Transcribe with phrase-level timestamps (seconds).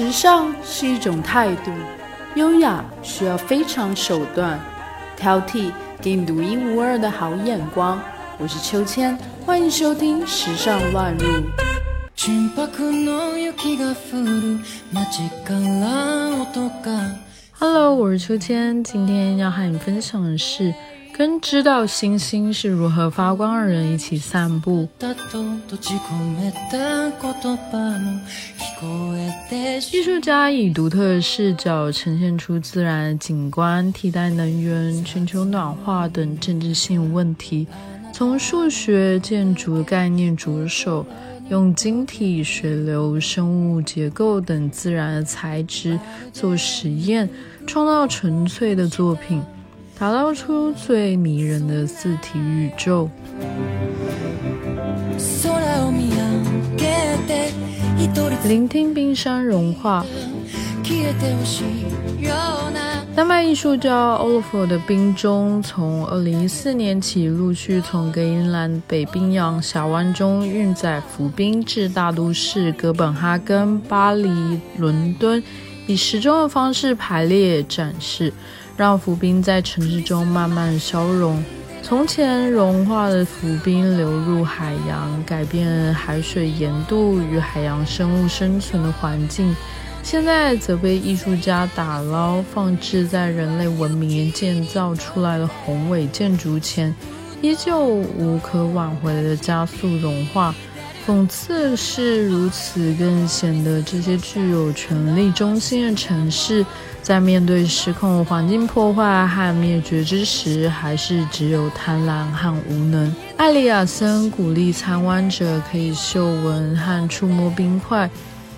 [0.00, 1.70] 时尚是一种态度，
[2.34, 4.58] 优雅需要非常手段，
[5.14, 8.00] 挑剔给你独一无二的好眼光。
[8.38, 11.26] 我是秋千，欢迎收听《时尚乱入》。
[17.58, 20.72] Hello，我是秋千，今天要和你分享的是。
[21.20, 24.88] 跟知道星星是如何发光的人一起散步。
[29.92, 37.66] 艺术家以独特的视角呈现出自然景观、替代能源、全球暖化等政治性问题，
[38.14, 41.04] 从数学、建筑概念着手，
[41.50, 46.00] 用晶体、水流、生物结构等自然的材质
[46.32, 47.28] 做实验，
[47.66, 49.42] 创造纯粹的作品。
[50.00, 53.06] 打造出最迷人的四体宇宙。
[58.44, 60.02] 聆听冰山融化。
[63.14, 75.42] 丹麦艺术家 Olaf 的冰钟从2014年起陆续从格陵兰北冰洋峡湾中运载浮冰至大都市哥本哈根、巴黎、伦敦，
[75.86, 78.32] 以时钟的方式排列展示。
[78.80, 81.44] 让浮冰在城市中慢慢消融。
[81.82, 89.54] 从前融化的浮冰流入海洋，改变海水盐度与海洋生物生存的环境。
[90.02, 96.94] 现在则被艺术家打捞，放置在人类文明建造出来的宏伟建筑前，
[97.42, 100.54] 依旧无可挽回的加速融化。
[101.06, 106.64] 讽刺是，如此更显得这些具有权力中心的城市，
[107.02, 113.14] 在面对失控环境破坏和灭绝之时，还是只有贪婪和无能。
[113.36, 118.08] 艾利亚森鼓励参观者可以嗅闻和触摸冰块，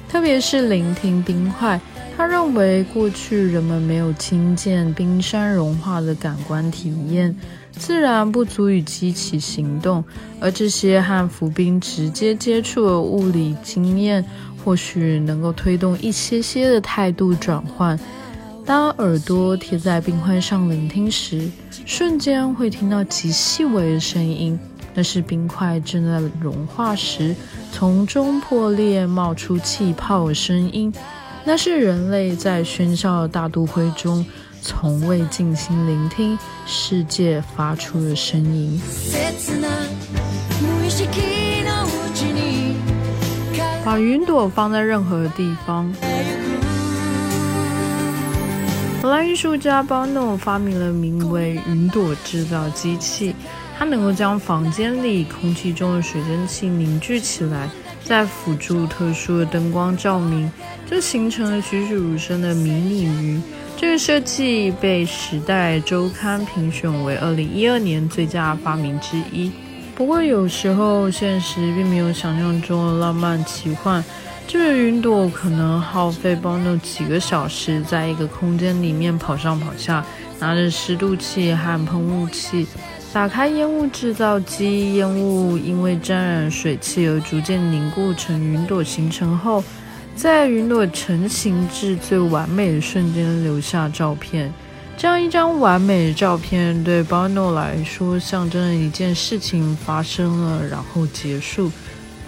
[0.08, 1.80] 特别是聆听冰块。
[2.14, 7.34] 他认为，过去人们没有亲见冰山融化的感官体验。
[7.72, 10.04] 自然不足以激起行动，
[10.40, 14.24] 而这些和浮冰直接接触的物理经验，
[14.64, 17.98] 或许能够推动一些些的态度转换。
[18.64, 21.50] 当耳朵贴在冰块上聆听时，
[21.84, 24.56] 瞬间会听到极细微的声音，
[24.94, 27.34] 那是冰块正在融化时
[27.72, 30.92] 从中破裂冒出气泡的声音，
[31.44, 34.24] 那是人类在喧嚣的大都会中。
[34.64, 38.80] 从未静心聆听世界发出的声音。
[43.84, 45.92] 把云朵放在任何地方。
[49.02, 53.34] 荷兰艺术家 Bono 发明了名为“云朵制造机器”，
[53.76, 57.68] 它能够将房间里空气中的水蒸气凝聚起来，
[58.04, 60.50] 在辅助特殊的灯光照明，
[60.90, 63.42] 就形成了栩栩如生的迷你云。
[63.76, 69.50] 这个设计被《时代周刊》评选为2012年最佳发明之一。
[69.94, 74.04] 不过，有时候现实并没有想象中的浪漫奇幻。
[74.46, 80.04] 这个云朵可能耗费 Bono 几个小时，在一个空间里面跑上跑下，
[80.38, 82.66] 拿着湿度计和喷雾器，
[83.12, 89.62] 打开烟雾制造机，烟雾因为沾染水汽而逐渐凝固成云朵，形成后。
[90.16, 94.52] 在云朵成型至最完美的瞬间留下照片，
[94.96, 101.70] 这样一张完美的照片对 Bono 来说象征了一件事情发生了，然后结束。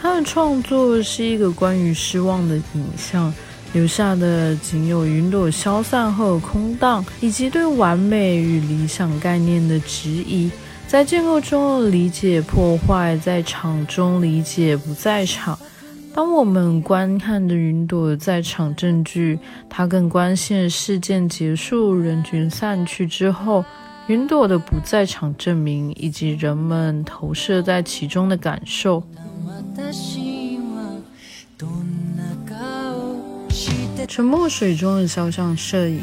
[0.01, 3.33] 他的创作是一个关于失望的影像，
[3.73, 10.51] 留下的仅有云朵消散后的空荡，以及对完美与理想概念的质疑。
[10.95, 15.59] 在建构中理解破坏，在场中理解不在场。
[16.15, 19.37] 当我们观看的云朵在场证据，
[19.69, 23.65] 他更关心事件结束、人群散去之后，
[24.07, 29.03] 云朵的不在场证明，以及人们投射在其中的感受。
[34.07, 35.99] 沉默水中的肖像摄影。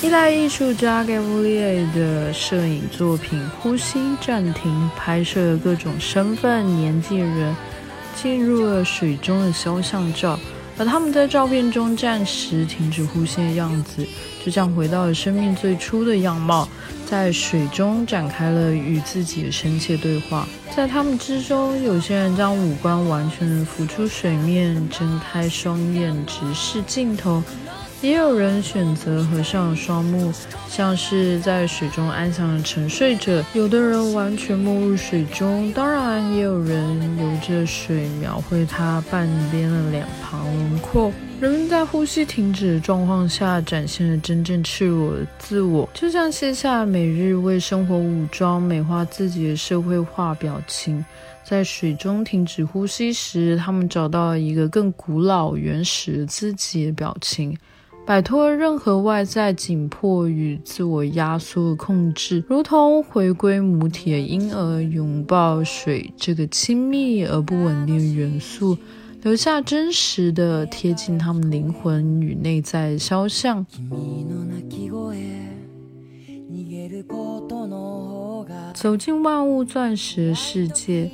[0.00, 7.54] 意大利艺术家 Gavriel 的摄影作品《呼吸暂停》拍摄了各种身份、年纪人
[8.14, 10.38] 进入了水中的肖像照，
[10.78, 14.06] 而他们在照片中暂时停止呼吸的样子，
[14.44, 16.68] 就像回到了生命最初的样貌，
[17.04, 20.46] 在水中展开了与自己的深切对话。
[20.76, 27.42] 在他们之中，有些人将五官完全浮出水面，睁开双眼直视镜头。
[28.00, 30.32] 也有人选择合上双目，
[30.68, 41.12] 像是在水中安详的沉睡着；有的人完全没入水中，当然也有人游着水描绘他半边的脸庞轮廓。
[41.40, 51.04] 人们在呼吸停止的状况下，展现了真正赤裸的自我，就像卸下每日为生活武装、美化自己的社会化表情。
[51.42, 57.56] 在水中停止呼吸时，他们找到了一个更古老、原始自己的表情。
[58.08, 68.78] 摆脱任何外在紧迫与自我压缩的控制，如同回归母体的婴儿拥抱水这个亲密而不稳定的元素，
[69.20, 73.66] 留下真实的贴近他们灵魂与内在的肖像。
[78.72, 81.10] 走进万物钻石世界。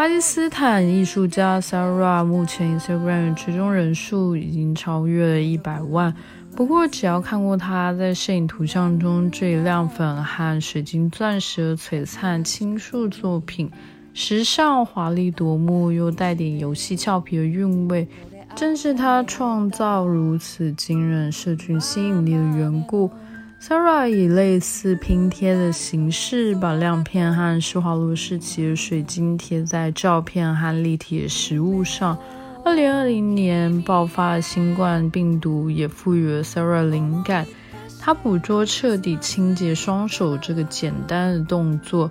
[0.00, 6.16] 巴基斯坦艺术家 Sara 目前 Instagram 追踪人数已经超越了一百万。
[6.56, 13.70] 不过，只要看过他在摄影图像中这一亮粉和水晶钻石的璀璨青树作品，
[14.14, 18.08] 时尚华丽夺目又带点游戏俏皮的韵味，
[18.56, 23.10] 正是他创造如此惊人社群吸引力的缘故。
[23.62, 32.16] Sarah 以类似拼贴的形式，把亮片和施华洛世奇的水晶贴在照片和立体的实物上。
[32.64, 37.46] 二零二零年爆发的新冠病毒也赋予了 Sarah 灵感，
[38.00, 42.10] 他捕捉彻底清洁双手这个简单的动作。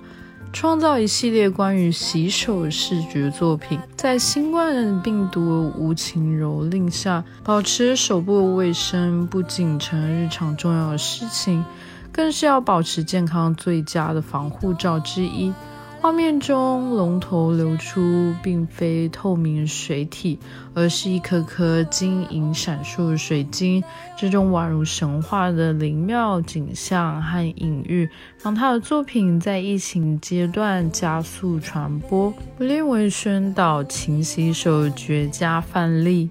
[0.51, 11.63] 创造一系列关于洗手的视觉作品，在新冠病毒无情蹂躏下，保持手部卫生不仅成日常重要的事情，
[12.11, 15.53] 更是要保持健康最佳的防护罩之一。
[16.01, 20.39] 画面中，龙头流出并非透明水体，
[20.73, 23.83] 而是一颗颗晶莹闪烁的水晶。
[24.17, 28.09] 这种宛如神话的灵妙景象和隐喻，
[28.41, 36.29] 让他的作品在疫情阶段加速传播，不列为宣导勤洗手绝佳范例。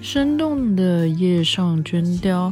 [0.00, 2.50] 生动的叶上绢雕。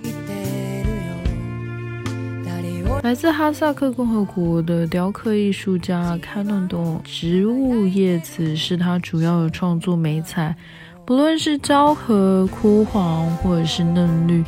[3.04, 10.56] 来自哈萨克共和国的雕刻艺术家卡诺多，植物叶子是他主要的创作美材。
[11.04, 14.42] 不论是焦和、枯黄，或者是嫩绿，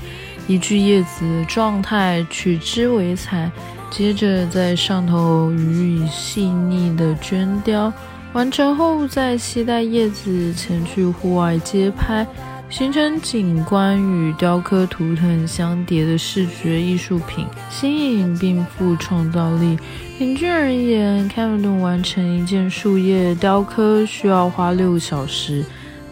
[0.48, 3.52] 依据叶子状态取之为材，
[3.90, 7.92] 接着在上头予以细腻的绢雕。
[8.32, 12.26] 完成后，再携带叶子前去户外街拍。
[12.68, 19.78] 形成景观与雕刻图腾相叠的视觉艺术品，新颖并富创造力。
[20.18, 25.64] 平均而言，凯文顿完成一件树叶雕刻需要花六小时。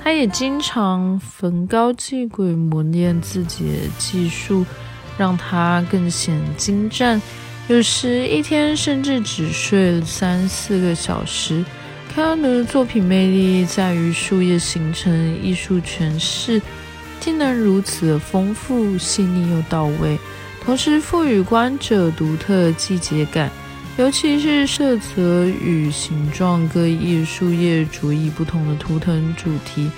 [0.03, 4.65] 他也经常逢高继鬼磨练自己的技术，
[5.19, 7.21] 让他更显精湛。
[7.69, 11.65] 有时一天甚至只睡三四个小时。
[12.15, 16.63] 他的作品魅力在于树叶形成艺术诠释，
[17.19, 20.17] 技能如此的丰富、细腻又到位，
[20.65, 23.51] 同时赋予观者独特季节感。
[23.97, 29.91] 尤其是色泽与形状各异树叶主义不同的图腾主题，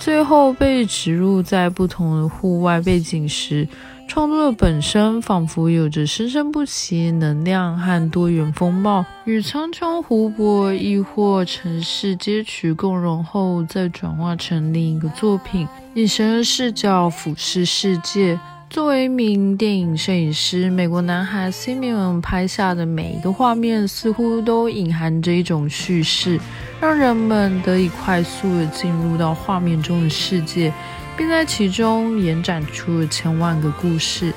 [0.00, 3.66] 最后被植入在不同的户外背景时。
[4.10, 18.36] 创作本身仿佛有着生生不息能量和多元风貌，与苍穹湖泊亦或城市街区共融后，再转化成另一个作品，以神的视角俯视世界。
[18.68, 26.40] 作为一名电影摄影师，美国男孩 Simeon 拍下的每一个画面，似乎都隐含着一种叙事，
[26.80, 30.72] 让人们得以快速地进入到画面中的世界。
[31.20, 34.32] 并在其中延展出了千万个故事。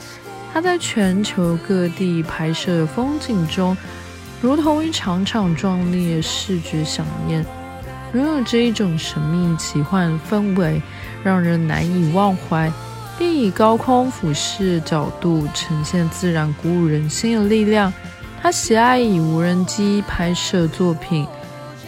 [0.53, 3.75] 他在全球各地拍摄的风景中，
[4.41, 7.45] 如同一场场壮丽的视觉飨宴，
[8.13, 10.81] 拥有这一种神秘奇幻氛围，
[11.23, 12.69] 让人难以忘怀。
[13.17, 17.93] 并以高空俯视角度呈现自然鼓舞人心的力量。
[18.41, 21.25] 他喜爱以无人机拍摄作品。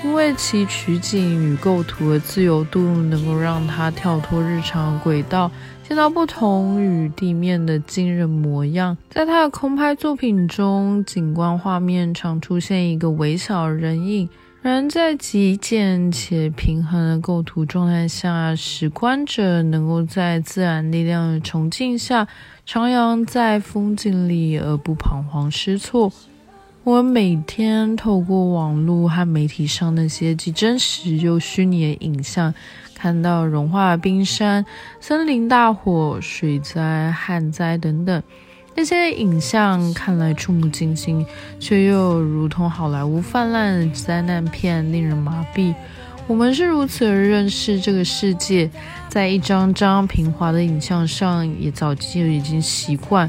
[0.05, 5.49] 因为其取景与构图的自由度，能够让他跳脱日常轨道，
[5.85, 8.95] 见到不同于地面的惊人模样。
[9.09, 14.29] 在他的空拍作品中，景观画面常出现一个微小人影，
[14.61, 22.27] 然而在极简且平衡的构图状态下，使观者能够在自然力量的崇敬下，
[22.67, 26.13] 徜徉在风景里而不彷徨失措。
[26.85, 32.53] 我每天透过网络和媒体上那些既真实又虚拟的影像，
[32.93, 34.63] 看到融化的冰山、
[34.99, 38.21] 森林大火、水灾、旱灾等等，
[38.75, 41.25] 那些影像看来触目惊心，
[41.59, 45.73] 却又如同好莱坞泛滥的灾难片，令人麻痹。
[46.27, 48.69] 我们是如此认识这个世界，
[49.09, 53.27] 在一张张平滑的影像上，也早就已经习惯。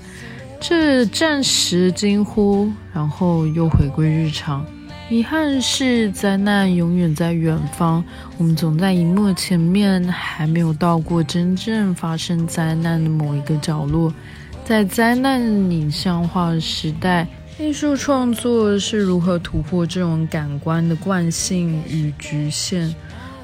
[0.61, 4.65] 这暂时惊呼，然后又回归日常。
[5.09, 8.03] 遗憾是，灾难永远在远方，
[8.39, 14.13] 我们总在荧幕前面，还没有到过真正发生灾难的某一个角落。
[14.65, 17.29] 在灾难影像化时代，
[17.61, 22.93] 艺术创作是如何突破这种感官的惯性与局限，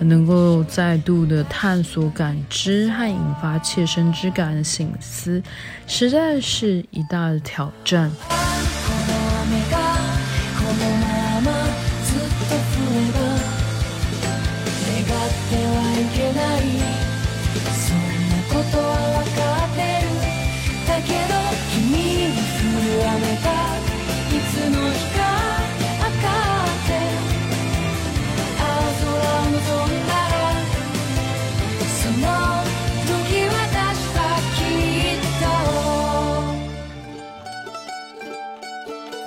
[0.03, 5.43] 能够再度的探索感知和引发切身之感的醒思，
[5.87, 8.11] 实在是一大挑战。